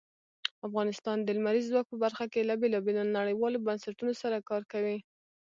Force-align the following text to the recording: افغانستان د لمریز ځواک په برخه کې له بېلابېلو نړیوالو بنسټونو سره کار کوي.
افغانستان 0.67 1.17
د 1.21 1.27
لمریز 1.37 1.65
ځواک 1.71 1.85
په 1.89 1.97
برخه 2.03 2.25
کې 2.33 2.47
له 2.49 2.53
بېلابېلو 2.61 3.13
نړیوالو 3.17 3.63
بنسټونو 3.67 4.13
سره 4.21 4.45
کار 4.49 4.61
کوي. 4.71 4.97